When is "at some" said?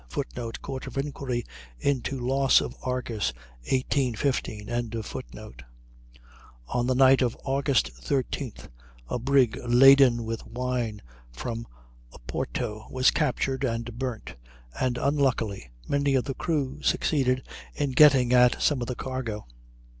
18.33-18.81